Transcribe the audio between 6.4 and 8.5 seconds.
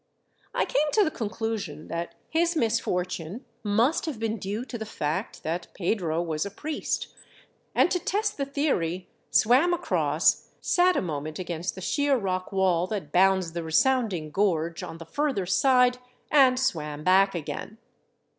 a priest, and to test the